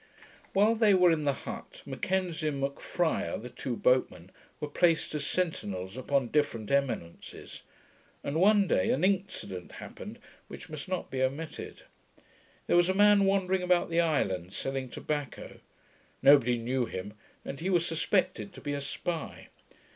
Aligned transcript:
While 0.53 0.73
they 0.73 0.95
were 0.95 1.11
in 1.11 1.25
the 1.25 1.33
hut, 1.45 1.83
M'Kenzie 1.85 2.47
and 2.47 2.59
M'Friar, 2.59 3.37
the 3.39 3.51
two 3.51 3.75
boatmen, 3.77 4.31
were 4.59 4.67
placed 4.67 5.13
as 5.13 5.27
sentinels 5.27 5.95
upon 5.95 6.29
different 6.29 6.71
eminences; 6.71 7.61
and 8.23 8.41
one 8.41 8.65
day 8.67 8.89
an 8.89 9.03
incident 9.03 9.73
happened, 9.73 10.17
which 10.47 10.69
must 10.71 10.87
not 10.89 11.11
be 11.11 11.21
omitted. 11.21 11.83
There 12.65 12.75
was 12.77 12.89
a 12.89 12.95
man 12.95 13.25
wandering 13.25 13.61
about 13.61 13.91
the 13.91 14.01
island, 14.01 14.53
selling 14.53 14.89
tobacco. 14.89 15.59
Nobody 16.23 16.57
knew 16.57 16.87
him, 16.87 17.13
and 17.45 17.59
he 17.59 17.69
was 17.69 17.85
suspected 17.85 18.53
to 18.53 18.61
be 18.61 18.73
a 18.73 18.81
spy. 18.81 19.49